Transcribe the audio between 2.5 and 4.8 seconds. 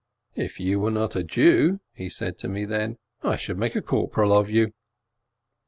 then, "I should make a corporal of you."